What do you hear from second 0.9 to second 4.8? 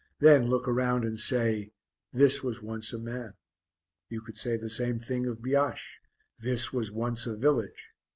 and say this was once a man. You could say the